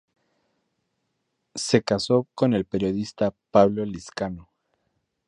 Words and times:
Se 1.53 1.83
casó 1.83 2.25
con 2.33 2.55
el 2.55 2.65
periodista 2.65 3.35
Pablo 3.51 3.85
Lizcano. 3.85 4.49